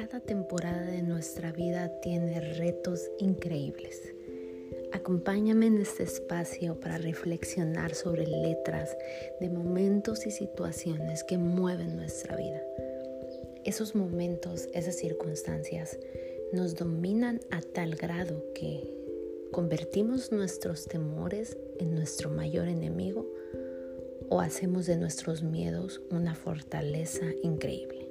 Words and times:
cada 0.00 0.20
temporada 0.20 0.82
de 0.82 1.02
nuestra 1.02 1.50
vida 1.50 1.88
tiene 2.02 2.38
retos 2.56 3.10
increíbles. 3.18 4.14
Acompáñame 4.92 5.66
en 5.66 5.78
este 5.78 6.04
espacio 6.04 6.78
para 6.78 6.98
reflexionar 6.98 7.96
sobre 7.96 8.24
letras 8.24 8.96
de 9.40 9.50
momentos 9.50 10.24
y 10.24 10.30
situaciones 10.30 11.24
que 11.24 11.36
mueven 11.36 11.96
nuestra 11.96 12.36
vida. 12.36 12.62
Esos 13.64 13.96
momentos, 13.96 14.68
esas 14.72 14.94
circunstancias 14.94 15.98
nos 16.52 16.76
dominan 16.76 17.40
a 17.50 17.60
tal 17.60 17.96
grado 17.96 18.44
que 18.54 18.88
convertimos 19.50 20.30
nuestros 20.30 20.86
temores 20.86 21.56
en 21.80 21.92
nuestro 21.96 22.30
mayor 22.30 22.68
enemigo 22.68 23.28
o 24.28 24.40
hacemos 24.40 24.86
de 24.86 24.96
nuestros 24.96 25.42
miedos 25.42 26.00
una 26.12 26.36
fortaleza 26.36 27.26
increíble. 27.42 28.08